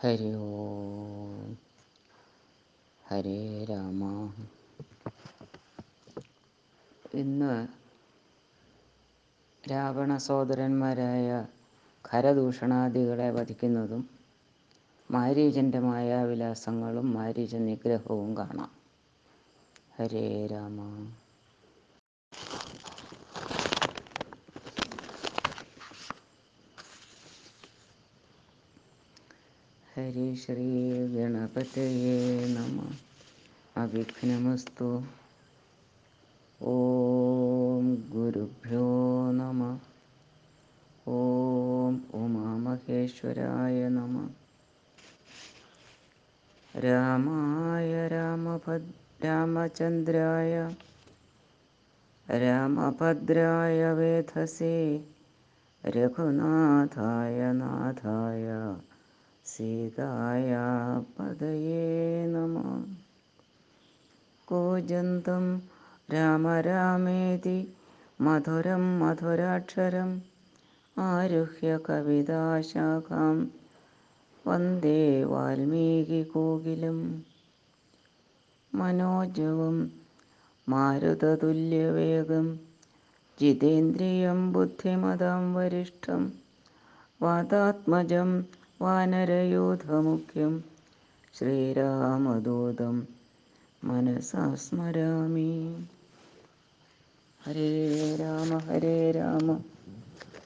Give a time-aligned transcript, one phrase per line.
[0.00, 1.58] ഹരി ഓം.
[3.08, 4.32] ഹരേ രാമ.
[7.14, 7.66] ഇന്ന്
[9.70, 11.46] രാവണ സഹോദരന്മാരായ
[12.12, 14.10] ഖരദൂഷണാദികളെ വധിക്കുന്നതും
[15.10, 18.70] മാരീചന്റെ മായാവിലാസങ്ങളും മാരീച നിഗ്രഹവും കാണാം.
[19.98, 21.06] ഹരേ രാമ.
[29.96, 32.88] ഹരി ശ്രീ ഗണപതയേ നമ.
[33.76, 35.02] അവിഘ്നമസ്തു.
[36.60, 38.86] ഓം ഗുരുഭ്യോ
[39.30, 39.78] നമ.
[41.06, 44.28] ഓം ഉമാമഹേശ്വരായ നമ.
[46.74, 48.92] രാമായ രാമഭദ്
[49.24, 50.54] രാമചന്ദ്രായ.
[52.28, 55.04] രാമഭദ്രായ വേധസേ.
[55.84, 58.76] രഘുനാഥായ നാഥായ.
[59.46, 60.52] സീതായ
[61.18, 61.84] പദയേ
[62.26, 62.54] നമ.
[64.48, 65.44] കൂജന്തം
[66.14, 67.58] രാമ രാമേതി
[68.20, 70.10] മധുരം മധുരാക്ഷരം
[70.96, 73.36] ആരുഹ്യ കവിതാശാഖാം
[74.46, 76.98] വന്ദേ വാൽമീകി കോകിലും.
[78.72, 79.78] മനോജവം
[80.68, 82.46] മാരുതതുല്യവേഗം
[83.38, 86.22] ജിതേന്ദ്രിയം ബുദ്ധിമതാം വരിഷ്ഠം
[87.20, 88.30] വാതാത്മജം
[88.80, 90.64] വാനരയൂഥമുഖ്യം
[91.34, 93.08] ശ്രീരാമദൂതം
[93.84, 95.86] മനസാ സ്മരാമി.
[97.46, 99.60] ഹരേ രാമ ഹരേ രാമ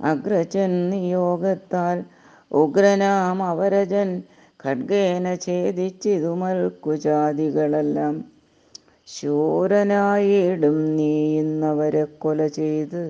[0.00, 1.98] അഗ്രജൻ നിയോഗത്താൽ
[2.52, 4.22] ഉഗ്രനാം അവരജൻ
[4.64, 8.14] ഖഡ്ഗേന ഛേദിച്ചിതുമൽക്കു ജാതികളെല്ലാം.
[9.06, 13.02] ശൂരനായിടും നീ ഇന്നവരെ കൊല ചെയ്ത്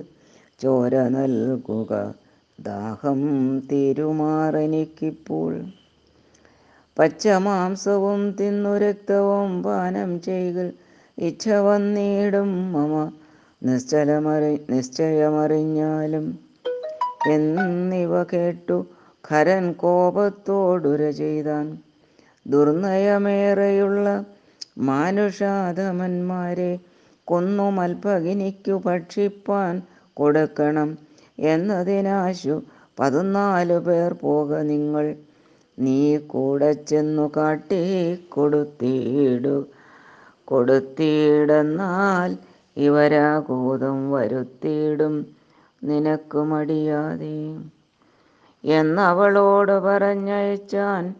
[0.59, 1.91] ചോര നൽകുക.
[2.59, 3.19] ദാഹം
[3.71, 5.53] തീരുമാറെനിക്കിപ്പോൾ
[6.97, 10.67] പച്ചമാംസവും തിന്നു രക്തവും പാനം ചെയ്കൾ
[11.17, 12.93] ഇച്ഛ വന്നിടും മമ.
[13.63, 16.39] നിശ്ചലമറി നിശ്ചയമറിഞ്ഞാലും
[17.31, 18.85] എന്നിവ കേട്ടു
[19.31, 21.77] ഖരൻ കോപത്തോടുര ചെയ്താൻ.
[22.47, 24.25] ദുർനയമേറെയുള്ള
[24.77, 26.79] മാനുഷാധമന്മാരെ
[27.25, 29.81] കൊന്നു മൽഭഗിനിക്കു ഭക്ഷിപ്പാൻ
[30.13, 30.97] കൊടുക്കണം
[31.39, 32.61] എന്നതിനാശു
[32.99, 35.15] പതിനാലു പേർ പോക നിങ്ങൾ.
[35.79, 39.65] നീ കൂടെ ചെന്നു കാട്ടി കൊടുത്തിടു
[40.45, 42.37] കൊടുത്തിടെന്നാൽ
[42.79, 45.25] ഇവരാകൂതം വരുത്തിയിടും
[45.81, 47.57] നിനക്കു മടിയാതെ
[48.63, 51.15] എന്നവളോട് പറഞ്ഞയച്ചാൻ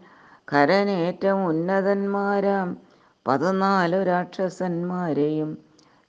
[0.48, 2.76] കരനേറ്റം ഉന്നതന്മാരാം
[3.26, 5.58] പതിനാലു രാക്ഷസന്മാരെയും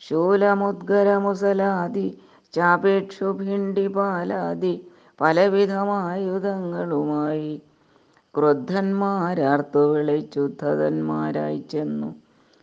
[0.02, 2.20] ശൂലമുദ്ഗരമുസലാദി
[2.54, 4.88] ചാപേക്ഷു ഭിണ്ടി പാലാതി
[5.20, 7.62] പലവിധമായുധങ്ങളുമായി
[8.34, 12.21] ക്രുദ്ധന്മാരാർത്തു വിളിച്ചുദ്ധതന്മാരായി ചെന്നു.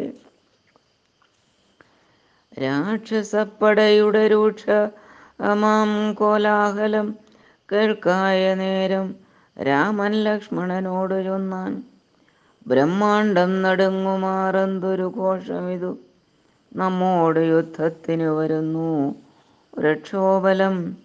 [2.58, 4.66] രാക്ഷസപ്പടയുടെ രൂക്ഷ
[5.52, 7.08] അമാം കോലാഹലം
[7.72, 9.16] കേൾക്കായ നേരം
[9.64, 11.84] രാമൻ ലക്ഷ്മണനോട് ചൊന്നാൻ
[12.68, 15.98] ബ്രഹ്മാണ്ടം നടുങ്ങുമാറന്തൊരു ഘോഷമിതു.
[16.76, 19.16] നമ്മോട് യുദ്ധത്തിന് വരുന്നു
[19.80, 20.96] രക്ഷോബലം.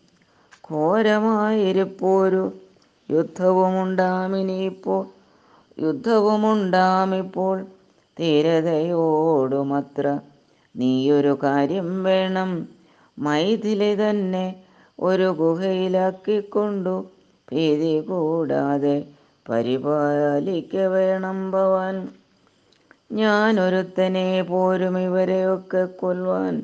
[0.71, 2.53] ഘോരമായിരിപ്പോരു
[3.11, 5.07] യുദ്ധവുമുണ്ടാമിനിപ്പോൾ
[5.79, 7.67] യുദ്ധവുമുണ്ടാമിപ്പോൾ
[8.21, 10.19] തീരതയോടുമത്ര
[10.77, 12.69] നീയൊരു കാര്യം വേണം.
[13.19, 14.62] മൈഥിലി തന്നെ
[15.03, 17.07] ഒരു ഗുഹയിലാക്കിക്കൊണ്ടു
[17.53, 19.05] ഭീതി കൂടാതെ
[19.49, 22.09] പരിപാലിക്ക വേണം ഭവാൻ.
[23.13, 26.63] ഞാനൊരുത്തനെ പോരും ഇവരെയൊക്കെ കൊല്ലുവാൻ.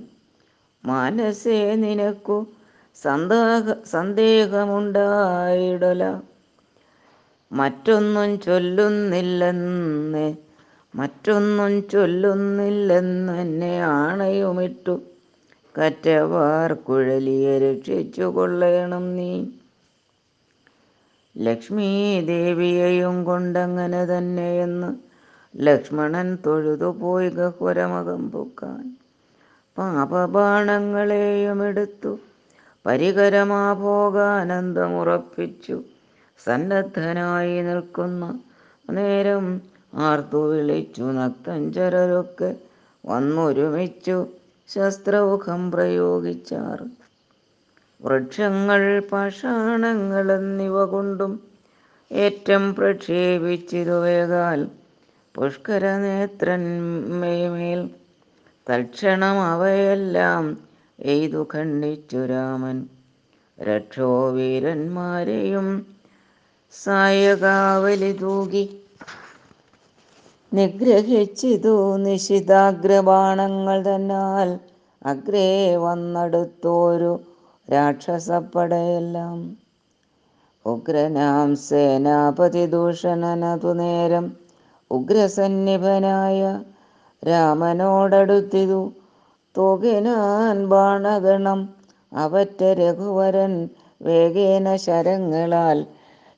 [0.84, 2.46] മനസ്സേ നിനക്കു
[3.02, 6.20] സന്ദേഹ സന്ദേഹമുണ്ടായിടല.
[7.52, 10.34] മറ്റൊന്നും ചൊല്ലുന്നില്ലെന്ന്
[10.94, 15.02] മറ്റൊന്നും ചൊല്ലുന്നില്ലെന്നെ ആണയുമിട്ടു.
[15.78, 19.46] കറ്റവാർ കുഴലിയെ രക്ഷിച്ചു കൊള്ളണം നീ.
[21.36, 24.96] ലക്ഷ്മീ ദേവിയെയും കൊണ്ടങ്ങനെ തന്നെയെന്ന്
[25.56, 28.96] ലക്ഷ്മണൻ തൊഴുതുപോയി ഗഹുരമകം പൊക്കാൻ.
[29.78, 32.18] പാപബാണങ്ങളെയും എടുത്തു
[32.86, 35.82] പരികരമാഭോഗാനന്ദമുറപ്പിച്ചു
[36.44, 38.40] സന്നദ്ധനായി നിൽക്കുന്ന
[38.90, 39.60] നേരം
[39.94, 41.02] ആർത്തു വിളിച്ചു.
[41.02, 42.56] നക്തഞ്ചരരൊക്കെ
[43.06, 44.26] വന്നൊരുമിച്ചു.
[44.68, 46.86] ശസ്ത്രൗഖം പ്രയോഗിച്ചാർ.
[48.00, 51.42] വൃക്ഷങ്ങൾ പാഷാണങ്ങൾ എന്നിവ കൊണ്ടും
[52.10, 54.70] ഏറ്റം പ്രക്ഷേപിച്ചിരുവേകാൽ വേഗാൽ
[55.34, 56.60] പുഷ്കരനേത്രൻ
[57.20, 57.90] മേൽ
[58.66, 60.58] തൽക്ഷണം അവയെല്ലാം
[60.98, 62.88] എയ്തു ഖണ്ഡിച്ചു രാമൻ.
[63.58, 65.86] രക്ഷോവീരന്മാരെയും
[66.74, 68.82] സായകാവലി തൂകി
[70.52, 74.58] നിഗ്രഹിച്ചിതു നിശിതാഗ്രബാണങ്ങൾ തന്നാൽ
[75.06, 77.20] അഗ്രേ വന്നടുത്തോരു
[77.70, 79.56] രാക്ഷസപ്പടയെല്ലാം.
[80.66, 84.32] ഉഗ്രനാം സേനാപതി ദൂഷണനതു നേരം
[84.90, 86.62] ഉഗ്രസന്നിഭനായ
[87.22, 88.92] രാമനോടടുത്തിതു
[89.56, 91.60] തൂകിനാൻ ബാണഗണം
[92.12, 93.68] അവറ്റ രഘുവരൻ
[94.02, 95.86] വേഗേന ശരങ്ങളാൽ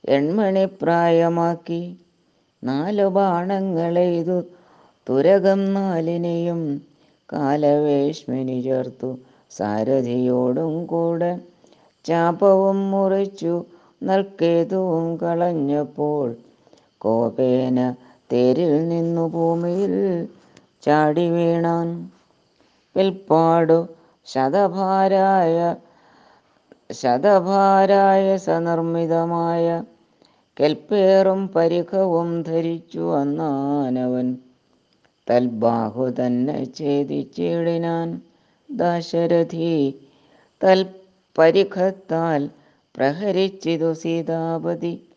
[0.09, 1.83] എൺമണിപ്രായമാക്കി.
[2.63, 4.37] നാലു ബാണങ്ങളെയ്തു
[5.07, 6.61] തുരകം നാലിനെയും
[7.29, 9.11] കാലവേഷ്മിനി ചേർത്തു.
[9.51, 11.31] സാരഥിയോടും കൂടെ
[12.05, 13.55] ചാപവും മുറിച്ചു
[14.03, 16.29] നൽകേതുവും കളഞ്ഞപ്പോൾ
[17.01, 17.79] കോപേന
[18.31, 19.95] തേരിൽ നിന്നു ഭൂമിയിൽ
[20.83, 21.89] ചാടി വീണാൻ.
[22.97, 23.79] പിൽപ്പാടു
[24.27, 25.57] ശതഭാരായ
[26.93, 29.67] ശതഭാരായ സനിർമ്മിതമായ
[30.61, 34.37] കെൽപ്പേറും പരിഖവും ധരിച്ചു വന്നാനവൻ.
[35.31, 38.21] തൽബാഹു തന്നെ ഛേദിച്ചിടിനാൻ
[38.71, 39.95] ദാശരഥി.
[40.65, 40.87] തൽ
[41.39, 42.51] പരിഖത്താൽ
[42.97, 45.09] പ്രഹരിച്ചിതു സീതാപതി.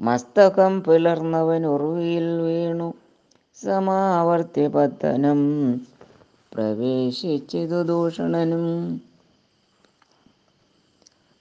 [0.00, 2.94] മസ്തകം പിളർന്നവൻ ഉറുവിയിൽ വീണു.
[3.62, 5.40] സമാവർത്തി പത്തനം
[6.54, 9.00] പ്രവേശിച്ചിതു ദൂഷണനും.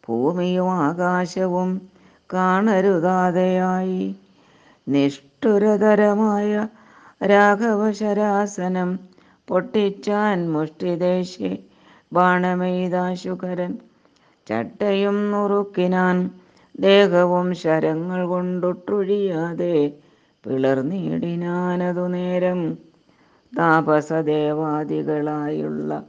[0.05, 1.71] ഭൂമിയും ആകാശവും
[2.31, 4.03] കാണരുതാതെയായി.
[4.87, 6.53] നിഷ്ഠുരതരമായ
[7.21, 8.91] രാഘവശരാസനം
[9.49, 11.51] പൊട്ടിച്ചാൻ മുഷ്ടിദേശി
[12.13, 13.73] ബാണമെയ്താശുകരൻ
[14.51, 16.31] ചട്ടയും നുറുക്കിനാൻ
[16.81, 19.93] ദേഹവും ശരങ്ങൾ കൊണ്ടൊട്ടൊഴിയാതെ
[20.47, 22.79] പിളർന്നിടിനാനതു നേരം.
[23.59, 26.05] താപസദേവാദികളായുള്ള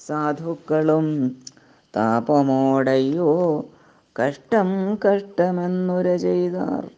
[0.00, 1.36] സാധുക്കളും
[1.96, 3.64] താപമോടയ്യോ
[4.16, 6.90] കഷ്ടം കഷ്ടമെന്നുര ചെയ്താർ.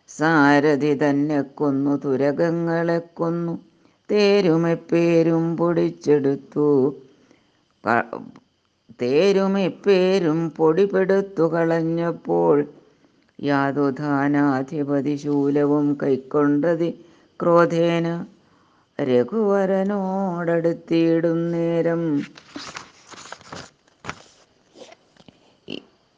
[0.09, 3.59] സാരഥി തന്നെ കൊന്നു തുരകങ്ങളെ കൊന്നു.
[4.09, 6.95] തേരുമെപ്പേരും പൊടിച്ചെടുത്തു.
[8.99, 12.67] തേരുമെപ്പേരും പൊടിപെടുത്തു കളഞ്ഞപ്പോൾ
[13.39, 17.03] യാതുധാനാധിപതി ശൂലവും കൈക്കൊണ്ടതി
[17.39, 18.25] ക്രോധേന
[18.99, 22.25] രഘുവരനോടടുത്തിയിടും നേരം.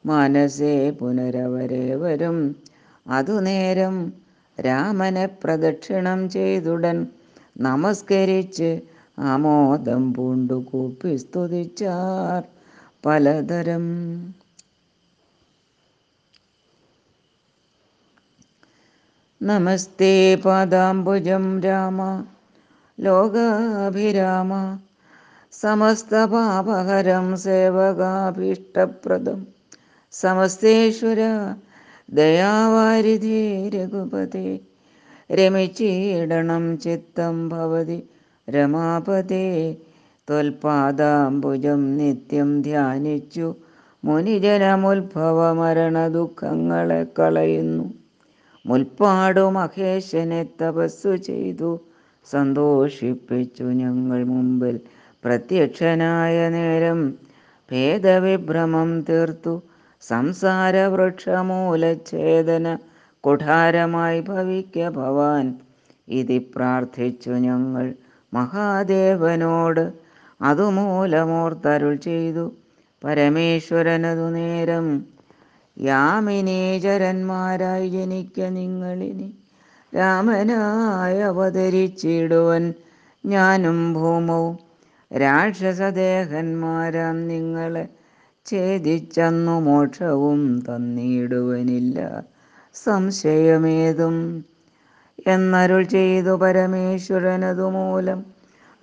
[0.07, 2.57] മനസ്സേ പുനരവരെ വരും.
[3.07, 4.13] അതുനേരം
[4.59, 7.07] രാമനെ പ്രദക്ഷിണം ചെയ്തുടൻ
[7.61, 8.81] നമസ്കരിച്ച്
[9.19, 12.43] ആമോദം പൂണ്ടു കൂപ്പി സ്തുതിച്ചാർ.
[13.07, 13.85] പലതരം
[19.43, 22.25] നമസ്തേ പാദാംബുജം രാമ.
[23.01, 24.79] ലോകാഭിരാമ.
[25.53, 29.47] സമസ്തപാപഹരം സേവകാഭീഷ്ടപ്രദം.
[30.13, 31.51] സമസ്തേശ്വര
[32.11, 34.61] ദയാവാരിധി രഘുപതി.
[35.33, 38.09] രമിച്ചീടണം ചിത്തം ഭവതി
[38.51, 39.77] രമാപതേ.
[40.29, 43.55] ത്വൽപാദാംബുജം നിത്യം ധ്യാനിച്ചു.
[44.05, 48.08] മുനിജനമുത്ഭവ മരണ ദുഃഖങ്ങളെ കളയുന്നു.
[48.69, 51.81] മുൽപ്പാടു മഹേശനെ തപസ്സു ചെയ്തു.
[52.31, 54.81] സന്തോഷിപ്പിച്ചു ഞങ്ങൾ മുമ്പിൽ.
[55.25, 57.15] പ്രത്യക്ഷനായ നേരം
[57.73, 59.63] ഭേദവിഭ്രമം തീർത്തു.
[60.01, 62.79] സംസാര വൃക്ഷമൂലഛേദന
[63.21, 65.55] കൊഠാരമായി ഭവിക്ക ഭവാൻ.
[66.09, 67.95] ഇതി പ്രാർത്ഥിച്ചു ഞങ്ങൾ
[68.35, 69.93] മഹാദേവനോട്.
[70.43, 72.53] അതുമൂലമോർത്തരുൾ ചെയ്തു.
[73.05, 75.18] പരമേശ്വരനതു നേരം
[75.79, 79.33] യാമിനീചരന്മാരായി ജനിക്ക നിങ്ങളിനി.
[79.95, 82.75] രാമനായി അവതരിച്ചിടുവൻ
[83.27, 84.59] ഞാനും ഭൂമവും.
[85.19, 87.89] രാക്ഷസദേഹന്മാരാം നിങ്ങളെ
[88.47, 92.25] ഛേദിച്ചന്നു മോക്ഷവും തന്നിടുവനില്ല.
[92.75, 94.45] സംശയമേതും?
[95.27, 98.25] എന്നരുൾ ചെയ്തു പരമേശ്വരനതുമൂലം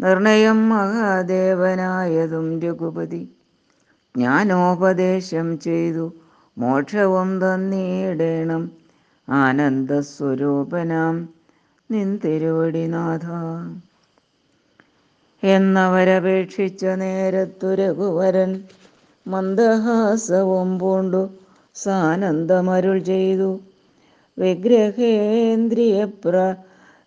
[0.01, 3.29] നിർണയം മഹാദേവനായതും രഘുപതി.
[4.17, 6.13] ജ്ഞാനോപദേശം ചെയ്തു
[6.57, 8.71] മോക്ഷവും തന്നിടേണം.
[9.27, 11.29] ആനന്ദസ്വരൂപനാം
[11.91, 13.25] നിൻ തിരുവടിനാഥ.
[15.43, 18.63] എന്നവരപേക്ഷിച്ച നേരത്തു രഘുവരൻ
[19.27, 21.29] മന്ദഹാസവും പൂണ്ടു.
[21.75, 23.59] സാനന്ദമരുൾ ചെയ്തു.
[24.37, 26.55] വിഗ്രഹേന്ദ്രിയ പ്ര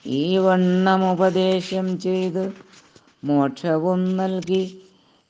[0.06, 2.53] ഈ വണ്ണമുപദേശം ചെയ്ത്
[3.23, 4.63] മോക്ഷവും നൽകി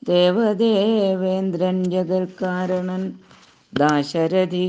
[0.08, 3.12] ദേവദേവേന്ദ്രൻ ജഗൽക്കാരണൻ
[3.74, 4.66] ദാശരഥി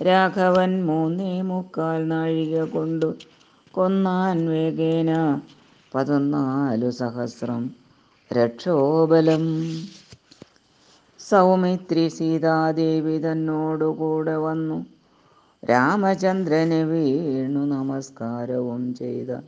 [0.00, 3.14] രാഘവൻ മൂന്നേ മുക്കാൽ നാഴിക കൊണ്ടു
[3.70, 5.40] കൊന്നാൻ വേഗേന
[5.94, 7.70] പതിനാലു സഹസ്രം
[8.30, 9.44] രക്ഷോബലം.
[11.30, 14.86] സൗമിത്രി സീതാദേവി തന്നോടുകൂടെ വന്നു.
[15.70, 19.40] രാമചന്ദ്രന് വീണു നമസ്കാരവും ചെയ്ത.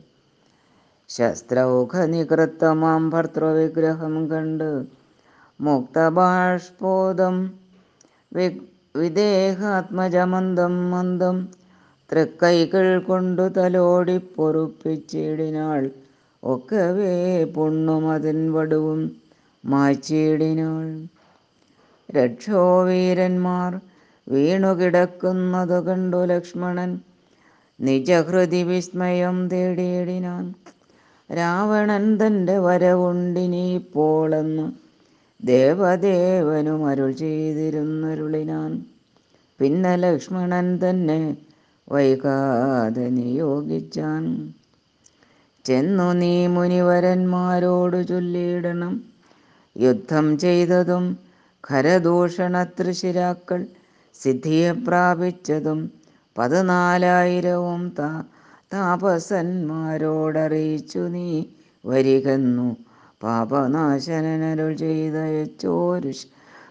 [1.09, 4.85] ശസ്ത്രൗഘ നികൃത്തമാം ഭർത്തൃവിഗ്രഹം കണ്ട്.
[5.61, 7.53] മുക്തബാഷ്പോദം
[8.33, 8.61] വി
[8.95, 11.49] വിദേഹാത്മജമന്ദം മന്ദം.
[12.11, 15.91] തൃക്കൈകൾ കൊണ്ടു തലോടി പൊറുപ്പിച്ചിടിനാൾ
[16.43, 19.15] ഒക്കവേ പൊണ്ണുമതിൻ വടുവും
[19.65, 20.87] മാച്ചിടിനാൾ.
[22.15, 23.79] രക്ഷോവീരന്മാർ
[24.29, 26.99] വീണുകിടക്കുന്നതു കണ്ടു ലക്ഷ്മണൻ.
[27.81, 30.53] നിജഹൃതി വിസ്മയം തേടിയിടിനാൻ
[31.35, 34.71] രാവണൻ തന്റെ വരവുണ്ടിനിപ്പോളെന്ന്
[35.45, 38.85] ദേവദേവനും അരുൾ ചെയ്തിരുന്നരുളിനാൻ.
[39.59, 41.37] പിന്നെ ലക്ഷ്മണൻ തന്നെ
[41.91, 44.53] വൈകാതെ നിയോഗിച്ചാൻ.
[45.65, 49.03] ചെന്നു നീ മുനിവരന്മാരോട് ചൊല്ലിയിടണം.
[49.77, 51.30] യുദ്ധം ചെയ്തതും
[51.63, 53.61] ഖരദൂഷണ തൃശിരാക്കൾ
[54.15, 55.79] സിദ്ധിയെ പ്രാപിച്ചതും
[56.35, 58.09] പതിനാലായിരവും താ
[58.73, 59.93] താപസന്മാരോടറിയിച്ചു
[61.15, 61.27] നീ
[61.83, 62.67] വരികന്നു.
[63.21, 66.11] പാപനാശനരുൾ ചെയ്ത അയച്ചോരു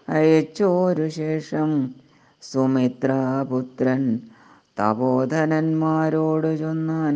[0.09, 1.69] അയച്ചോരു ശേഷം
[2.43, 4.03] സുമിത്രാപുത്രൻ
[4.77, 7.13] തപോധനന്മാരോട് ചൊന്നാൻ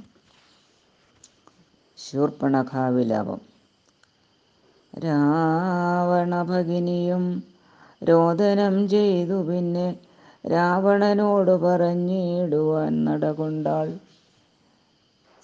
[1.98, 3.57] ശൂർപ്പണഖാവിലാപം.
[5.06, 7.44] രാവണഭഗിനിയും
[8.02, 9.96] രോദനം ചെയ്തു പിന്നെ
[10.52, 14.00] രാവണനോട് പറഞ്ഞിടുവാൻ നടകൊണ്ടാൾ.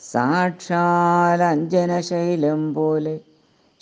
[0.02, 3.20] സാക്ഷാൽ അഞ്ജനശൈലം പോലെ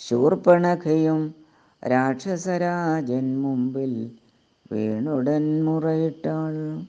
[0.00, 1.34] ശൂർപ്പണഖയും
[1.82, 4.10] രാക്ഷസരാജൻ മുമ്പിൽ
[4.72, 6.84] വീണുടൻ മുറയിട്ടാൾ.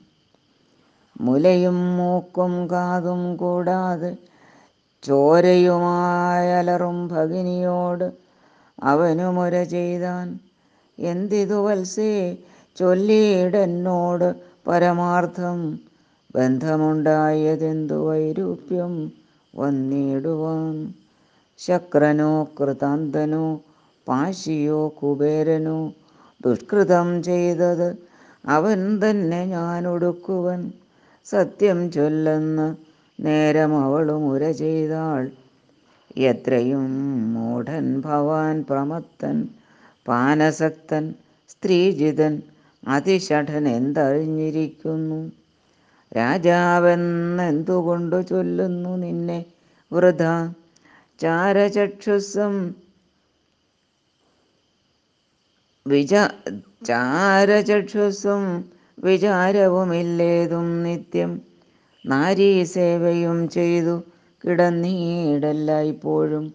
[1.22, 4.18] മുലയും മൂക്കും കാതും കൂടാതെ
[5.04, 8.23] ചോരയുമായലറും ഭഗിനിയോട്
[8.84, 10.40] അവനു മുര ചെയ്താൻ.
[11.00, 12.38] എന്തിതു വത്സേ?
[12.76, 14.36] ചൊല്ലിയിടെന്നോട്
[14.68, 15.80] പരമാർത്ഥം.
[16.36, 19.12] ബന്ധമുണ്ടായതെന്തു വൈരൂപ്യം
[19.56, 20.94] വന്നിടുവാൻ.
[21.58, 23.62] ശക്രനോ കൃതാന്തനോ
[24.08, 25.94] പാശിയോ കുബേരനോ
[26.46, 27.98] ദുഷ്കൃതം ചെയ്തത്
[28.46, 30.72] അവൻ തന്നെ ഞാൻ ഒടുക്കുവൻ
[31.26, 32.76] സത്യം ചൊല്ലെന്ന്
[33.20, 35.30] നേരം അവളും ഉര ചെയ്താൾ.
[36.16, 39.48] എത്രയും മൂഢൻ ഭവാൻ പ്രമത്തൻ
[40.08, 41.14] പാനസക്തൻ
[41.50, 42.42] സ്ത്രീജിതൻ
[42.88, 45.32] അതിഷഠൻ എന്തറിഞ്ഞിരിക്കുന്നു?
[46.12, 49.46] രാജാവെന്നെന്തുകൊണ്ടു ചൊല്ലുന്നു നിന്നെ
[49.92, 50.52] വൃഥ?
[51.20, 52.74] ചാരചക്ഷുസം
[55.88, 56.16] വിച
[56.86, 58.70] ചാരചക്ഷുസും
[59.04, 61.42] വിചാരവുമില്ലേതും നിത്യം?
[62.06, 64.04] നാരീസേവയും ചെയ്തു
[64.46, 66.54] കിടന്നീടല്ല ഇപ്പോഴും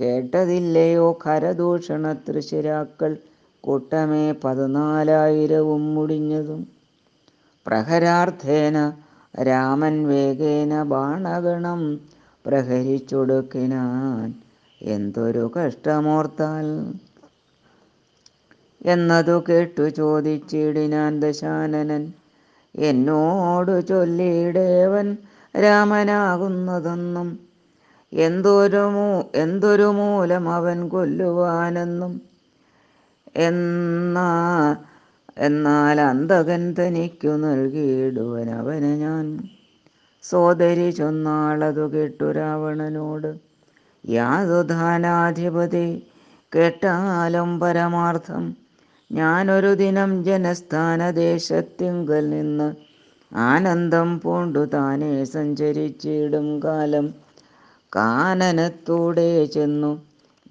[0.00, 3.16] കേട്ടതില്ലയോ ഖരദൂഷണ തൃശിരാക്കൾ
[3.60, 6.68] കൂട്ടമേ പതിനാലായിരവും മുടിഞ്ഞതും.
[7.66, 8.92] പ്രഹരാർത്ഥേന
[9.42, 12.00] രാമൻ വേഗേന ബാണഗണം
[12.46, 14.34] പ്രഹരിച്ചൊടുക്കിനാൻ
[14.82, 16.94] എന്തൊരു കഷ്ടമോർത്താൽ.
[18.86, 22.12] എന്നതു കേട്ടു ചോദിച്ചിടിനാൻ ദശാനനൻ
[22.76, 25.16] എന്നോട് ചൊല്ലിയിടേവൻ
[25.60, 27.40] രാമനാകുന്നതെന്നും
[28.12, 28.90] എന്തൊരു
[29.34, 32.22] എന്തൊരു മൂലം അവൻ കൊല്ലുവാനെന്നും
[33.36, 34.76] എന്നാ
[35.38, 39.48] എന്നാൽ അന്തകൻ തനിക്കു നൽകിയിടുവൻ അവന് ഞാൻ.
[40.22, 43.36] സോദരി ചൊന്നാളതു കേട്ടു രാവണനോട്.
[44.08, 46.06] യാതുധാനാധിപതി
[46.54, 48.56] കേട്ടാലും പരമാർത്ഥം.
[49.12, 52.91] ഞാനൊരു ദിനം ജനസ്ഥാനദേശത്തിങ്കൽ നിന്ന്
[53.32, 57.14] ആനന്ദം പൂണ്ടു താനെ സഞ്ചരിച്ചിടും കാലം.
[57.96, 60.00] കാനനത്തൂടെ ചെന്നു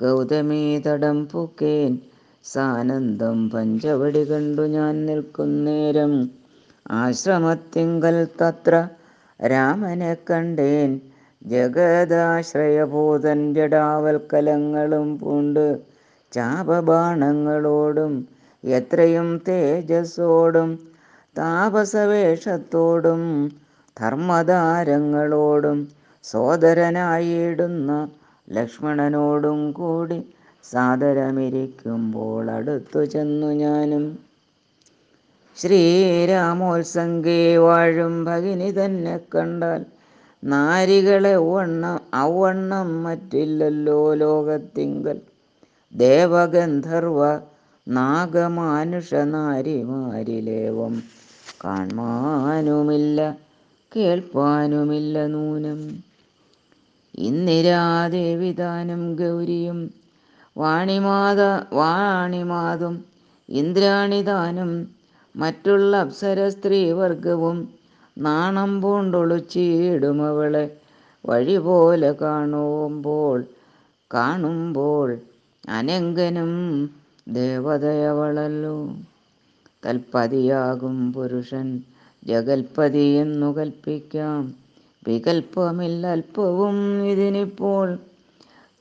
[0.02, 2.00] ഗൗതമീ തടം പൂക്കേൻ.
[2.44, 6.30] സാനന്ദം പഞ്ചവടി കണ്ടു ഞാൻ നിൽക്കുന്നേരം
[6.92, 8.88] ആശ്രമത്തിങ്കൽ തത്ര
[9.40, 11.02] രാമനെ കണ്ടേൻ.
[11.46, 15.80] ജഗദാശ്രയഭൂതൻ ജടാവൽക്കലങ്ങളും പൂണ്ട്
[16.32, 18.28] ചാപബാണങ്ങളോടും
[18.64, 20.91] എത്രയും തേജസ്സോടും
[21.36, 23.52] താപസവേഷത്തോടും
[23.98, 25.88] ധർമ്മധാരങ്ങളോടും
[26.24, 28.10] സോദരനായിടുന്ന
[28.48, 30.34] ലക്ഷ്മണനോടും കൂടി
[30.72, 34.20] സാദരമിരിക്കുമ്പോൾ അടുത്തു ചെന്നു ഞാനും.
[35.58, 39.86] ശ്രീരാമോത്സംഗേ വാഴും ഭഗിനി തന്നെ കണ്ടാൽ
[40.44, 45.22] നാരികളെ വണ്ണം ഔവണ്ണം മറ്റില്ലല്ലോ ലോകത്തിങ്കൽ.
[45.94, 47.42] ദേവഗന്ധർവ
[47.88, 50.94] നാഗമാനുഷ നാരിമാരിലേവം
[51.64, 53.20] കാൺമാനുമില്ല
[53.92, 55.80] കേൾപ്പാനുമില്ല നൂനം.
[57.22, 59.80] ഇന്ദിരാദേവി താനും ഗൗരിയും
[60.56, 61.42] വാണിമാത
[61.74, 62.96] വാണിമാതും
[63.50, 64.72] ഇന്ദ്രാണിതാനും
[65.36, 67.58] മറ്റുള്ള അപ്സര സ്ത്രീവർഗവും
[68.18, 70.66] നാണം പൂണ്ടൊളിച്ചിടുമവളെ
[71.24, 73.38] വഴി പോലെ കാണുമ്പോൾ
[74.12, 75.10] കാണുമ്പോൾ
[75.70, 76.52] അനങ്കനും
[77.28, 78.96] ദേവതയവളല്ലോ.
[79.86, 81.84] കൽപ്പതിയാകും പുരുഷൻ.
[82.24, 84.56] ജഗൽപതി എന്നു കൽപ്പിക്കാം.
[85.08, 88.00] വികൽപ്പമില്ലൽപ്പവും ഇതിനിപ്പോൾ.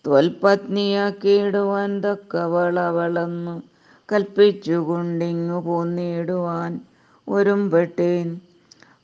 [0.06, 3.62] ത്വൽപത്നിയാക്കിയിടുവാൻ തക്കവളവളെന്നു
[4.12, 6.80] കൽപ്പിച്ചുകൊണ്ടിങ്ങു പോന്നിടുവാൻ
[7.28, 8.40] ഒരുമ്പെട്ടേൻ.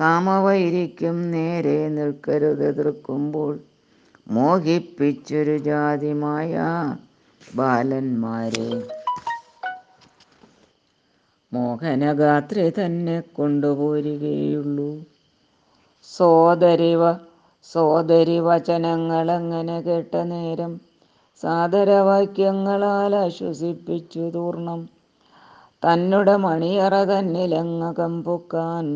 [0.00, 3.58] കാമവൈരിക്കും നേരെ നിൽക്കരുത് എതിർക്കുമ്പോൾ
[4.30, 6.60] മോഹിപ്പിച്ചൊരു ജാതിമായ
[7.54, 8.82] ബാലന്മാരെ.
[11.52, 15.04] മോഹനഗാത്രി തന്നെ കൊണ്ടുപോരുകയുള്ളൂ.
[16.16, 17.31] സോദരിവ
[17.64, 20.72] സോദരി വചനങ്ങളങ്ങനെ കേട്ട നേരം
[21.42, 24.80] സാദരവാക്യങ്ങളാൽ ആശ്വസിപ്പിച്ചു തൂർണം.
[25.82, 28.86] തന്നുടെ മണിയറ തന്നിലങ്ങകം പൊക്കാൻ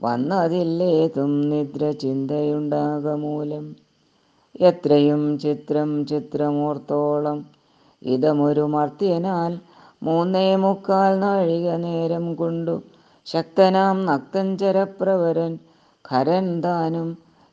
[0.00, 3.66] വന്നതില്ലേതും നിദ്ര ചിന്തയുണ്ടാകമൂലം
[4.60, 7.38] എത്രയും ചിത്രം ചിത്രമോർത്തോളം
[8.02, 9.52] ഇതമൊരു മർത്യനാൽ
[10.02, 12.74] മൂന്നേ മുക്കാൽ നാഴിക നേരം കൊണ്ടു
[13.26, 15.52] ശക്തനാം നക്തഞ്ചരപ്രവരൻ
[16.04, 17.08] ഖരൻ താനും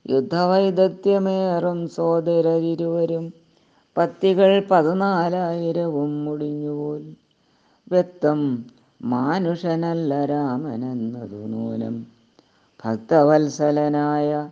[0.10, 3.34] യുദ്ധവൈദഗ്ധ്യമേറും സോദരരിരുവരും
[3.98, 7.14] പത്തികൾ പതിനാലായിരവും മുടിഞ്ഞുപോൽ.
[7.92, 8.66] വ്യക്തം
[9.02, 12.06] മാനുഷനല്ല രാമനെന്നതു നൂനം.
[12.86, 14.50] ഭക്തവത്സലനായ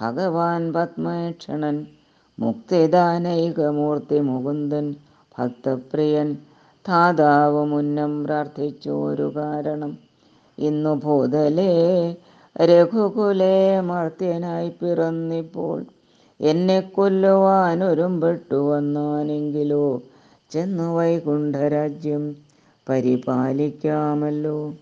[0.00, 1.86] ഭഗവാൻ പത്മേക്ഷണൻ
[2.38, 4.94] മുക്തിദാനൈകമൂർത്തി മുകുന്ദൻ
[5.38, 6.36] ഭക്തപ്രിയൻ
[6.88, 9.98] ധാതാവ് മുന്നം പ്രാർത്ഥിച്ചോരു കാരണം.
[10.58, 11.72] ഇന്നു ഭൂതലേ
[12.56, 15.84] രഘുകുലേ മർത്യനായി പിറന്നിപ്പോൾ.
[16.40, 20.02] എന്നെ കൊല്ലുവാനൊരുമ്പെട്ടു വന്നാനെങ്കിലോ?
[20.50, 22.36] ചെന്നു വൈകുണ്ഠരാജ്യം
[22.88, 24.74] പരിപാലിക്കാമല്ലോ.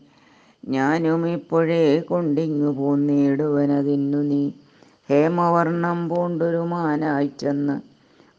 [0.68, 4.52] ഞാനും ഇപ്പോഴേ കൊണ്ടിങ്ങു പോന്നിടുവനതിന്നു നീ.
[5.08, 7.80] ഹേമവർണം പൂണ്ടൊരു മാനായി ചെന്ന്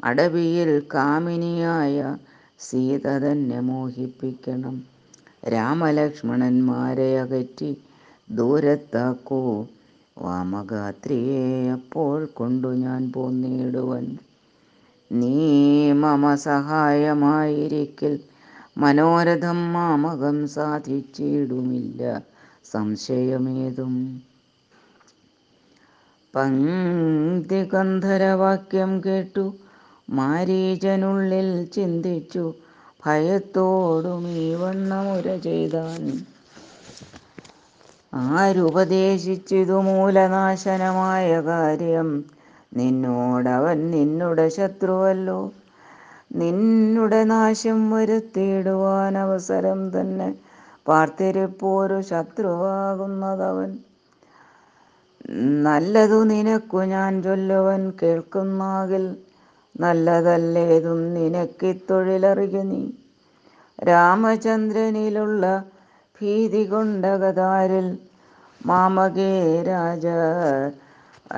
[0.03, 2.17] അടവിയിൽ കാമിനിയായ
[2.59, 4.96] സീത തന്നെ മോഹിപ്പിക്കണം.
[5.49, 7.77] രാമലക്ഷ്മണന്മാരെ അകറ്റി
[8.31, 9.65] ദൂരത്താക്കൂ.
[10.17, 14.17] വാമഗാത്രിയെ അപ്പോൾ കൊണ്ടു ഞാൻ പോന്നിടുവൻ.
[15.11, 18.19] നീ മമ സഹായമായിരിക്കൽ.
[18.77, 22.21] മനോരഥം മാമകം സാധിച്ചിടുമില്ല.
[22.65, 24.21] സംശയമേതും?
[26.35, 29.53] പങ്ക്തികന്ധരവാക്യം കേട്ടു.
[30.09, 32.53] മാരീചനുള്ളിൽ ചിന്തിച്ചു.
[33.07, 36.25] ഭയത്തോടും ഈ വണ്ണമുര ചെയ്താൻ.
[38.13, 42.25] ആരുപദേശിച്ചിതു മൂലനാശനമായ കാര്യം
[42.77, 45.51] നിന്നോടവൻ നിന്നുടെ ശത്രുവല്ലോ.
[46.35, 50.35] നിന്നുടെ നാശം വരുത്തിയിടുവാൻ അവസരം തന്നെ
[50.87, 53.77] പാർത്തിരിപ്പോരു ശത്രുവാകുന്നതവൻ.
[55.63, 59.05] നല്ലതു നിനക്കു ഞാൻ ചൊല്ലുവൻ കേൾക്കുന്നാകിൽ
[59.79, 62.89] നല്ലതല്ലേതും നിനക്കിത്തൊഴിലറിക നീ?
[63.83, 65.63] രാമചന്ദ്രനിലുള്ള
[66.21, 67.97] ഭീതി കൊണ്ടകതാരിൽ
[68.65, 70.07] മാമകേ രാജ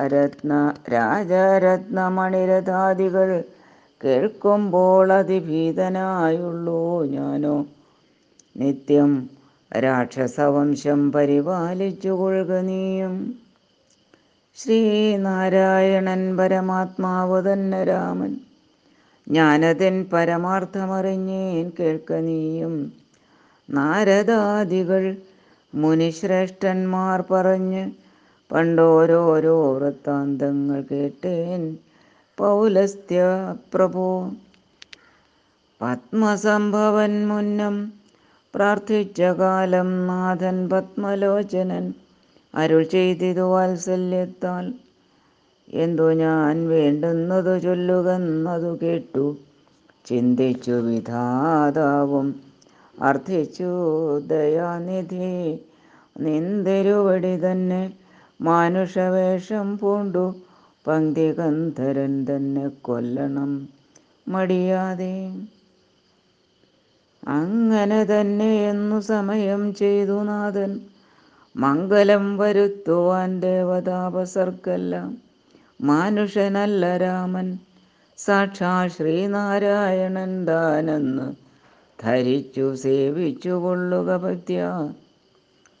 [0.06, 3.44] രത്ന രാജരത്നമണിരഥാദികൾ
[4.04, 7.66] കേൾക്കുമ്പോൾ അതിഭീതനായുള്ളൂ ഞാനോ.
[8.56, 9.28] നിത്യം
[9.78, 13.40] രാക്ഷസവംശം പരിപാലിച്ചു കൊള്ളുക നീയും.
[14.62, 18.40] ശ്രീനാരായണൻ പരമാത്മാവ് തന്നെ രാമൻ.
[19.28, 22.92] ഞാനതിൻ പരമാർത്ഥമറിഞ്ഞേൻ കേൾക്ക നീയും.
[23.70, 25.16] നാരദാദികൾ
[25.74, 27.90] മുനിശ്രേഷ്ഠന്മാർ പറഞ്ഞ്
[28.52, 31.76] പണ്ടോരോരോ വൃത്താന്തങ്ങൾ കേട്ടേൻ
[32.38, 33.20] പൗലസ്ത്യ
[33.74, 34.32] പ്രഭോ.
[35.82, 37.92] പത്മസംഭവൻ മുന്നം
[38.54, 41.94] പ്രാർത്ഥിച്ച കാലം നാഥൻ പത്മലോചനൻ
[42.54, 44.74] അരുൾ ചെയ്തിതു വാത്സല്യത്താൽ.
[45.68, 49.36] എന്തു ഞാൻ വേണ്ടുന്നതു ചൊല്ലുകന്നതു കേട്ടു.
[50.06, 52.40] ചിന്തിച്ചു വിധാതാവും.
[53.02, 53.68] അർത്ഥിച്ചു
[54.18, 55.64] ദയാനിധി
[56.20, 57.92] നിന്തിരുവടി തന്നെ
[58.40, 60.34] മാനുഷവേഷം പൂണ്ടു.
[60.86, 63.68] പങ്ക്തികന്ധരൻ തന്നെ കൊല്ലണം
[64.28, 65.32] മടിയാതെ.
[67.28, 70.80] അങ്ങനെ തന്നെ എന്നു സമയം ചെയ്തു നാഥൻ.
[71.56, 75.18] മംഗലം വരുത്തുവാൻ ദേവതാപസർക്കെല്ലാം
[75.80, 77.58] മാനുഷനല്ല രാമൻ.
[78.18, 81.34] സാക്ഷാ ശ്രീനാരായണൻ താനെന്ന്
[82.02, 84.92] ധരിച്ചു സേവിച്ചു കൊള്ളുക ഭക്തിയ.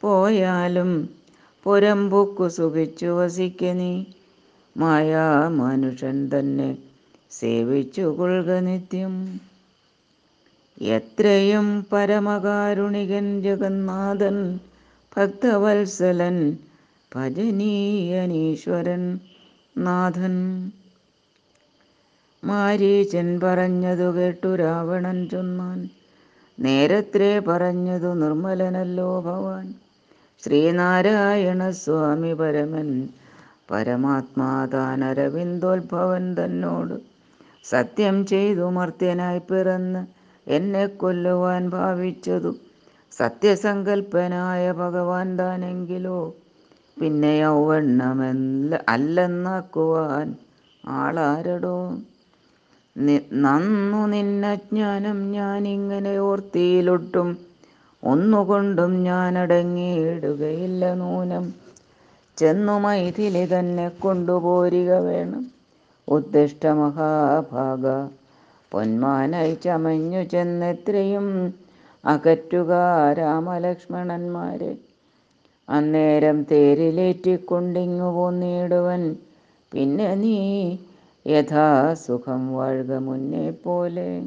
[0.00, 0.90] പോയാലും
[1.64, 4.04] പുരമ്പുക്കു സുഖിച്ചു വസിക്ക നീ.
[4.76, 6.78] മായാ മനുഷ്യൻ തന്നെ
[7.30, 9.40] സേവിച്ചു കൊള്ളുക നിത്യം.
[10.82, 14.38] എത്രയും പരമകാരുണികൻ ജഗന്നാഥൻ
[15.16, 16.56] ഭക്തവത്സലൻ
[17.16, 19.20] ഭജനീയനീശ്വരൻ
[19.78, 20.70] നാഥൻ.
[22.44, 25.88] മാരീചൻ പറഞ്ഞതു കേട്ടു രാവണൻ ചൊന്നാൻ
[26.58, 29.74] നേരത്രേ പറഞ്ഞതു നിർമ്മലനല്ലോ ഭവാൻ.
[30.42, 33.08] ശ്രീനാരായണ സ്വാമി പരമൻ
[33.70, 37.00] പരമാത്മാതാൻ അരവിന്ദോത്ഭവൻ തന്നോട്
[37.64, 40.06] സത്യം ചെയ്തു മർത്യനായി പിറന്ന്
[40.50, 42.56] എന്നെ കൊല്ലുവാൻ ഭാവിച്ചതു.
[43.12, 46.18] സത്യസങ്കൽപ്പനായ ഭഗവാൻ താനെങ്കിലോ?
[47.00, 50.28] പിന്നെ യൗവണ്ണമല്ല അല്ലെന്നാക്കുവാൻ
[50.84, 51.76] ആളാരടോ?
[53.36, 57.28] നന്നു നിന്നജ്ഞാനം ഞാനിങ്ങനെ ഓർത്തിയിലൊട്ടും.
[58.02, 61.44] ഒന്നുകൊണ്ടും ഞാൻ അടങ്ങിയിടുകയില്ല നൂനം.
[62.38, 65.42] ചെന്നു മൈഥിലി തന്നെ കൊണ്ടുപോരിക വേണം.
[66.08, 67.84] ഉദ്ദിഷ്ട മഹാഭാഗ
[68.72, 71.26] പൊന്മാനായി ചമഞ്ഞു ചെന്നെത്രയും
[72.04, 72.72] അകറ്റുക
[73.18, 74.76] രാമലക്ഷ്മണന്മാരെ.
[75.68, 79.16] അന്നേരം തേരിലേറ്റിക്കൊണ്ടിങ്ങു പോന്നിടുവൻ.
[79.72, 80.76] പിന്നെ നീ
[81.26, 84.22] യഥാസുഖം വാഴുക മുന്നേ പോലെ.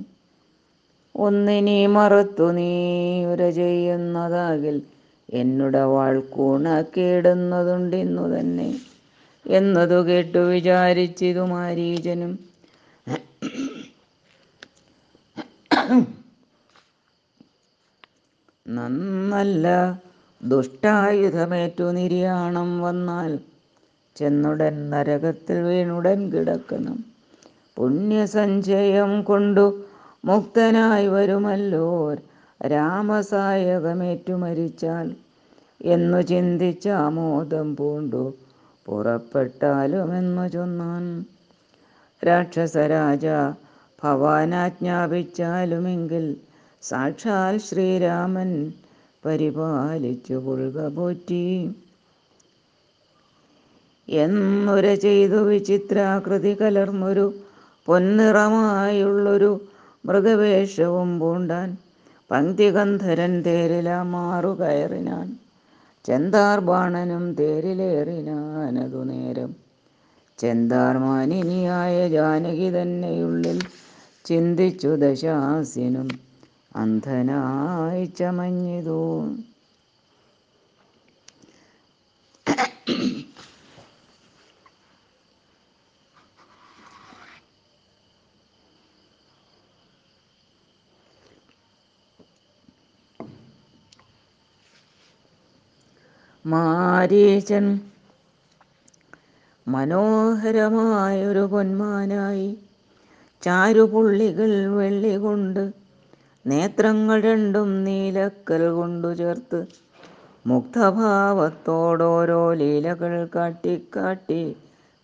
[1.16, 4.82] ഒന്നിനി മറുത്തു നീ ഉര ചെയ്യുന്നതാകിൽ
[5.34, 8.74] എന്നുടെ വാൾക്കൂണക്കിടുന്നതുണ്ടിന്നു തന്നെ.
[9.50, 12.53] എന്നതു കേട്ടു വിചാരിച്ചിതു മാരീചനും
[18.66, 20.00] നന്നല്ല.
[20.42, 23.40] ദുഷ്ടായുധമേറ്റു നിര്യാണം വന്നാൽ
[24.16, 27.04] ചെന്നുടൻ നരകത്തിൽ വീണുടൻ കിടക്കണം.
[27.78, 29.86] പുണ്യസഞ്ചയം കൊണ്ടു
[30.26, 32.18] മുക്തനായി വരുമല്ലോർ.
[32.62, 35.16] രാമസായകമേറ്റു മരിച്ചാൽ
[35.82, 38.34] എന്നു ചിന്തിച്ച ആമോദം പൂണ്ടു.
[38.86, 41.26] പുറപ്പെട്ടാലുമെന്നു ചൊന്നാൻ
[42.22, 43.26] രാക്ഷസരാജ
[44.04, 46.36] ഭവാനാജ്ഞാപിച്ചാലുമെങ്കിൽ
[46.84, 48.72] സാക്ഷാൽ ശ്രീരാമൻ
[49.26, 51.44] പരിപാലിച്ചു കൊള്ളുക പോറ്റി.
[54.08, 57.34] എന്നുര ചെയ്തു വിചിത്രാകൃതി കലർന്നൊരു
[57.86, 59.62] പൊന്നിറമായുള്ളൊരു
[60.06, 61.78] മൃഗവേഷവും പൂണ്ടാൻ
[62.32, 65.38] പങ്ക്തികന്ധരൻ തേരിലാ മാറുകയറിനാൻ.
[66.06, 69.56] ചെന്താർ ബാണനും തേരിലേറിനാനതു നേരം.
[70.40, 73.60] ചെന്താർ മാനിനിയായ ജാനകി തന്നെയുള്ളിൽ
[74.26, 76.33] ചിന്തിച്ചു ദശാസ്യനും
[76.76, 79.02] അന്ധനായി ചമഞ്ഞിതു.
[96.46, 97.80] മാരീചൻ
[99.68, 102.58] മനോഹരമായൊരു പൊന്മാനായി
[103.44, 105.83] ചാരുപുള്ളികൾ വെള്ളി കൊണ്ട്
[106.46, 109.60] നേത്രങ്ങൾ രണ്ടും നീലക്കൽ കൊണ്ടു ചേർത്ത്
[110.46, 114.40] മുക്തഭാവത്തോടോരോ ലീലകൾ കാട്ടിക്കാട്ടി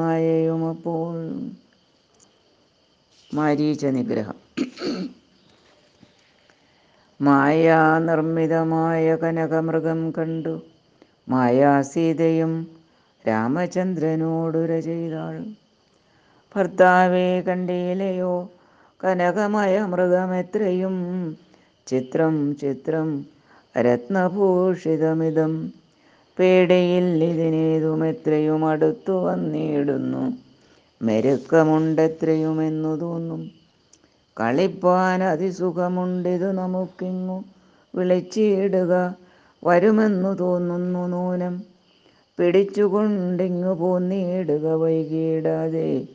[3.35, 4.35] മരീച നിഗ്രഹം.
[7.23, 10.63] മായാ നിർമ്മിതമായ കനകമൃഗം കണ്ടു.
[11.29, 12.67] മായാസീതയും
[13.29, 15.66] രാമചന്ദ്രനോടുര ചെയ്താൾ.
[16.57, 18.51] ഭർത്താവെ കണ്ടീലയോ.
[19.05, 20.95] കനകമയ മൃഗമെത്രയും.
[21.87, 23.25] ചിത്രം ചിത്രം
[23.81, 25.73] രത്നഭൂഷിതമിതം.
[26.39, 30.33] പേടയിൽ ഇതിനേതുമെത്രയും അടുത്തു വന്നിടുന്നു.
[31.03, 33.51] മെരുക്കമുണ്ടെത്രയുമെന്നു തോന്നും.
[34.41, 37.45] കളിപ്പാൻ അതിസുഖമുണ്ടിതു നമുക്കിങ്ങു
[37.95, 39.15] വിളിച്ചിടുക
[39.67, 41.63] വരുമെന്നു തോന്നുന്നു നൂനം.
[42.39, 46.07] പിടിച്ചുകൊണ്ടിങ്ങു പോന്നിടുക വൈകിടാതെ.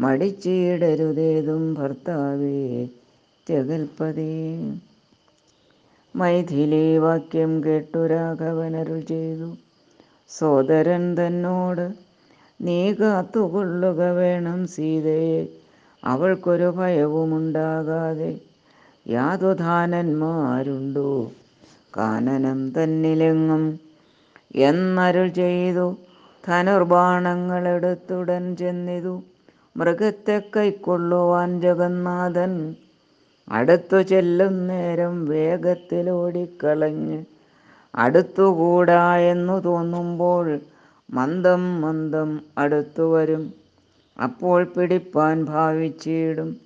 [0.00, 2.88] മടിച്ചിടരുതേതും ഭർത്താവേ
[3.48, 4.74] ജഗൽപതേ
[6.16, 9.56] മൈഥിലി വാക്യം കേട്ടു രാഘവനരുൾ ചെയ്തു.
[10.28, 11.92] സോദരൻ തന്നോട്
[12.60, 15.48] നീ കാത്തുകൊള്ളുക വേണം സീതയെ
[16.04, 18.40] അവൾക്കൊരു ഭയവുമുണ്ടാകാതെ.
[19.08, 21.32] യാതുധാനന്മാരുണ്ടോ?
[21.96, 23.80] കാനനം തന്നിലെങ്ങും?
[24.56, 25.96] എന്നരുൾ ചെയ്തു.
[26.48, 29.22] ധനുർബാണങ്ങളെടുത്തുടൻ ചെന്നിതു.
[29.76, 32.74] മൃഗത്തെ കൈക്കൊള്ളുവാൻ ജഗന്നാഥൻ
[33.48, 37.24] അടുത്തു ചെല്ലും നേരം വേഗത്തിലോടിക്കളഞ്ഞ്
[37.94, 40.60] അടുത്തുകൂടാ എന്നു തോന്നുമ്പോൾ
[41.10, 43.54] മന്ദം മന്ദം അടുത്തു വരും.
[44.22, 46.56] അപ്പോൾ പിടിപ്പാൻ ഭാവിച്ചിടും.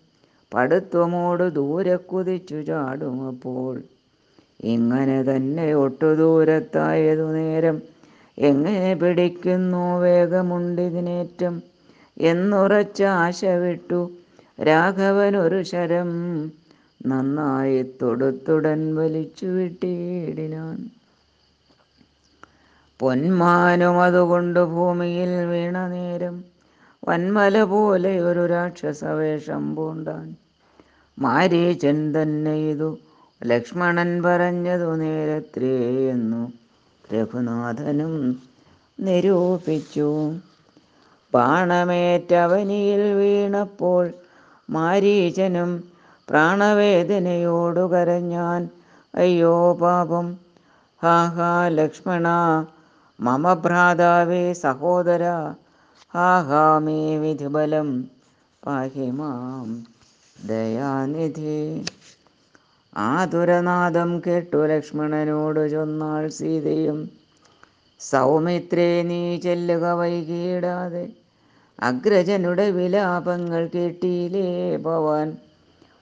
[0.54, 3.82] പടുത്വമോട് ദൂരെ കുതിച്ചു ചാടും അപ്പോൾ.
[4.64, 7.82] ഇങ്ങനെ തന്നെ ഒട്ടു ദൂരത്തായതു നേരം
[8.38, 11.69] എങ്ങനെ പിടിക്കുന്നു വേഗമുണ്ടിതിനേറ്റം?
[12.20, 14.00] എന്നുറച്ച ആശ വിട്ടു.
[14.62, 16.10] രാഘവൻ ഒരു ശരം
[17.06, 20.78] നന്നായി തൊടുത്തുടൻ വലിച്ചു വിട്ടിയിടിനാൻ
[23.00, 26.36] പൊന്മാനും അതുകൊണ്ട് ഭൂമിയിൽ വീണ നേരം
[27.02, 30.26] വന്മല പോലെ ഒരു രാക്ഷസവേഷം പൂണ്ടാൻ
[31.18, 32.90] മാരീചൻ തന്നെ ഇതു
[33.40, 35.74] ലക്ഷ്മണൻ പറഞ്ഞതു നേരത്രേ
[36.10, 36.42] എന്നു
[37.14, 38.14] രഘുനാഥനും
[38.98, 40.08] നിരൂപിച്ചു.
[41.34, 44.12] ബാണമേറ്റവനിയിൽ വീണപ്പോൾ
[44.70, 45.84] മാരീചനും
[46.28, 48.68] പ്രാണവേദനയോടു കരഞ്ഞാൻ
[49.14, 50.38] അയ്യോ പാപം.
[51.02, 52.28] ഹാ ഹാ ലക്ഷ്മണ.
[53.20, 55.22] മമ ഭ്രാതാവേ സഹോദര.
[56.14, 58.04] ഹാ ഹാ മേ വിധിബലം
[58.66, 59.86] പാഹി മാം.
[60.46, 61.84] ദയാനിധി.
[62.96, 67.10] ആതുരനാദം കേട്ടു ലക്ഷ്മണനോട് ചൊന്നാൾ സീതയും
[68.00, 71.19] സൗമിത്രേ നീ ചെല്ലുക വൈകിടാതെ.
[71.82, 75.36] അഗ്രജനുടെ വിലാപങ്ങൾ കേട്ടിയിലേ ഭവാൻ.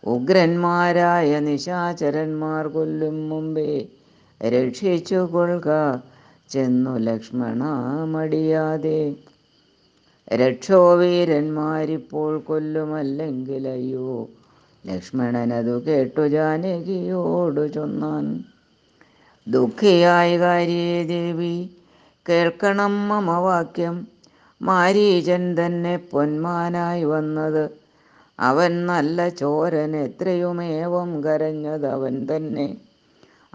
[0.05, 3.87] ഉഗ്രന്മാരായ നിശാചരന്മാർ കൊല്ലും മുമ്പേ
[4.43, 6.03] രക്ഷിച്ചു കൊള്ളുക.
[6.51, 7.65] ചെന്നു ലക്ഷ്മണ
[8.05, 9.17] മടിയാതെ
[10.35, 14.29] രക്ഷോവീരന്മാരിപ്പോൾ കൊല്ലുമല്ലെങ്കിൽ അയ്യോ
[14.87, 18.45] ലക്ഷ്മണനതു കേട്ടു ജാനകിയോടു ചൊന്നാൻ.
[19.49, 21.71] ദുഃഖിയായി കാര്യേ ദേവി
[22.29, 24.07] കേൾക്കണം മമ വാക്യം
[24.63, 27.71] മാരീചൻ തന്നെ പൊന്മാനായി വന്നത്.
[28.41, 32.77] അവൻ നല്ല ചോരൻ എത്രയുമേവം കരഞ്ഞത് അവൻ തന്നെ.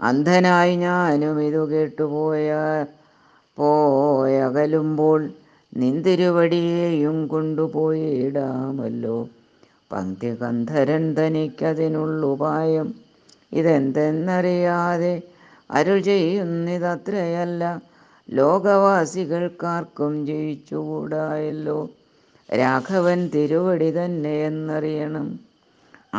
[0.00, 2.84] അന്ധനായി ഞാനും ഇതു കേട്ടുപോയ
[3.56, 5.30] പോയകലുമ്പോൾ
[5.76, 9.28] നിന്തിരുവടിയെയും കൊണ്ടുപോയിടാമല്ലോ.
[9.92, 12.94] പങ്ക്തി കന്ധരൻ തനിക്കതിനുള്ളുപായം
[13.52, 15.22] ഇതെന്തെന്നറിയാതെ
[15.70, 17.80] അരുൾ ചെയ്യുന്നിതത്രയല്ല.
[18.28, 21.78] ലോകവാസികൾക്കാർക്കും ജയിച്ചുകൂടായല്ലോ.
[22.48, 25.26] രാഘവൻ തിരുവടി തന്നെ എന്നറിയണം.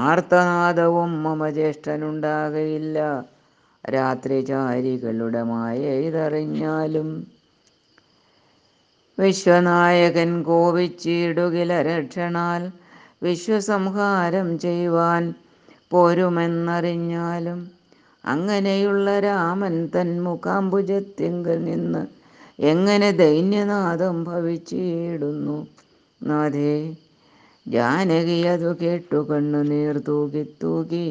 [0.03, 2.97] ആർത്തനാദവും മമ ജ്യേഷ്ഠനുണ്ടാകയില്ല
[3.84, 7.10] രാത്രിചാരികളുടെ മായ ഇതറിഞ്ഞാലും
[9.18, 12.64] വിശ്വനായകൻ കോപിച്ചിടുകില രക്ഷണാൽ
[13.24, 15.24] വിശ്വസംഹാരം ചെയ്യുവാൻ
[15.91, 17.60] പോരുമെന്നറിഞ്ഞാലും
[18.26, 22.03] അങ്ങനെയുള്ള രാമൻ തൻ മുഖാംബുജത്തിങ്കൽ നിന്ന്
[22.59, 25.67] എങ്ങനെ ദൈന്യനാഥം ഭവിച്ചിടുന്നു?
[26.23, 26.95] നാഥേ
[27.67, 31.07] ജാനകി അതു കേട്ടു കണ്ണുനീർ തൂകി തൂകി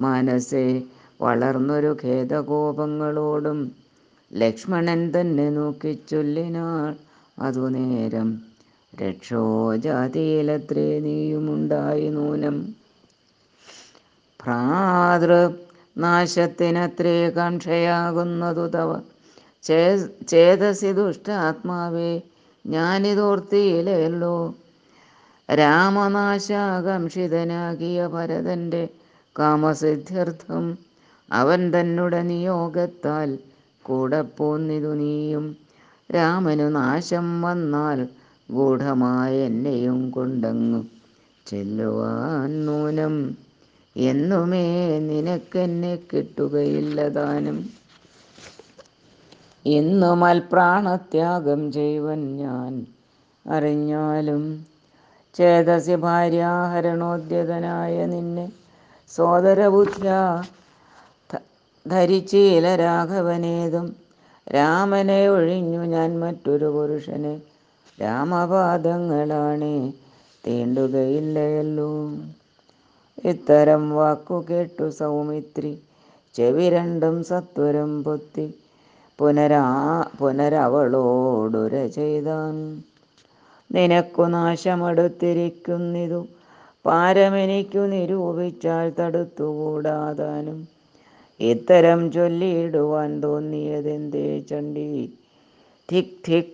[0.00, 0.82] മനസ്സെ
[1.20, 3.72] വളർന്നൊരു ഖേദകോപങ്ങളോടും
[4.32, 6.94] ലക്ഷ്മണൻ തന്നെ നോക്കി ചൊല്ലിനാൾ
[7.38, 8.42] അതു നേരം.
[8.92, 9.42] രക്ഷോ
[9.76, 12.56] ജാതിയിലത്രേ നീയുമുണ്ടായി നൂനം.
[14.40, 15.32] ഭ്രാതൃ
[15.96, 19.00] നാശത്തിനത്രേ കാക്ഷയാകുന്നതു തവ
[20.30, 22.20] ചേതസി ദുഷ്ടാത്മാവേ
[22.64, 24.54] ഞാനിതോർത്തിയില്ലല്ലോ.
[25.48, 28.88] രാമനാശാകാംക്ഷിതനാകിയ ഭരതന്റെ
[29.38, 30.78] കാമസിദ്ധ്യർത്ഥം
[31.28, 33.38] അവൻ തന്നുട നിയോഗത്താൽ
[33.84, 35.56] കൂടെ പോന്നിതു നീയും.
[36.14, 38.08] രാമനു നാശം വന്നാൽ
[38.48, 40.84] ഗൂഢമായ എന്നെയും കൊണ്ടങ്ങു
[41.46, 43.36] ചെല്ലുവാൻ നൂനം
[43.96, 44.66] എന്നുമേ
[45.08, 47.58] നിനക്കെന്നെ കിട്ടുകയില്ല ദാനം.
[49.64, 52.72] ഇന്നു അൽപ്രാണത്യാഗം ചെയ്വൻ ഞാൻ
[53.44, 54.42] അറിഞ്ഞാലും
[55.34, 58.46] ചേതസ്യ ഭാര്യാഹരണോദ്യതനായ നിന്നെ
[59.10, 60.10] സോദരബുദ്ധ്യ
[61.86, 63.86] ധരിച്ചീല രാഘവനേതും
[64.46, 67.34] രാമനെ ഒഴിഞ്ഞു ഞാൻ മറ്റൊരു പുരുഷനെ
[67.98, 69.76] രാമപാദങ്ങളാണേ
[70.44, 71.90] തീണ്ടുകയില്ലയല്ലോ.
[73.24, 75.78] ഇത്തരം വാക്കു കേട്ടു സൗമിത്രി.
[76.34, 78.54] ചെവി രണ്ടും സത്വരം പൊത്തി.
[79.18, 79.64] പുനരാ
[80.18, 82.54] പുനരവളോടുര ചെയ്താൻ
[83.70, 86.20] നിനക്കു നാശമെടുത്തിരിക്കുന്നിതു.
[86.86, 90.68] പാരമെനിക്കു നിരൂപിച്ചാൽ തടുത്തുകൂടാതാനും.
[91.40, 94.88] ഇത്തരം ചൊല്ലിയിടുവാൻ തോന്നിയതെന്തേ ചണ്ടി?
[95.92, 96.52] ധിക് ധിക്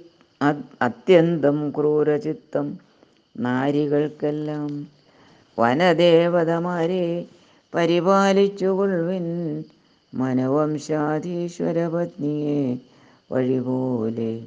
[0.83, 2.67] അത്യന്തം ക്രൂരചിത്തം.
[3.37, 4.98] നാരികൾക്കെല്ലാം
[5.59, 7.25] വനദേവതമാരെ
[7.75, 9.65] പരിപാലിച്ചുകൊള്ളുവിൻ
[10.15, 12.79] മനവംശാധീശ്വര പത്നിയെ
[13.33, 14.43] വഴിപോലെ.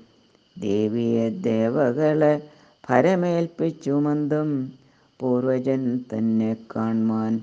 [0.60, 2.44] ദേവിയെ ദേവകളെ
[2.90, 4.72] ഭരമേൽപ്പിച്ചു മന്ദം.
[5.20, 7.42] പൂർവജൻ തന്നെ കാൺമാൻ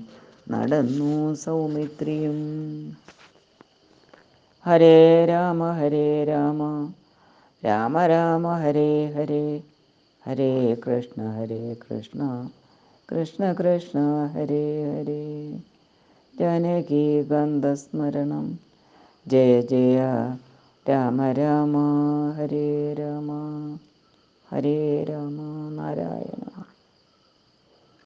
[0.49, 2.37] നടന്നു സൗമിത്രിയും.
[4.65, 6.91] ഹരേ രാമ ഹരേ രാമ.
[7.65, 9.61] രാമ രാമ ഹരേ ഹരേ.
[10.27, 12.49] ഹരേ കൃഷ്ണ ഹരേ കൃഷ്ണ.
[13.11, 15.59] കൃഷ്ണ കൃഷ്ണ ഹരേ ഹരേ.
[16.39, 18.59] ജനകീകന്ധസ്മരണം
[19.27, 19.99] ജയ ജയ.
[20.89, 21.77] രാമ രാമ.
[22.37, 23.31] ഹരേ രാമ.
[24.51, 25.71] ഹരേ രാമ.
[25.71, 26.68] നാരായണ.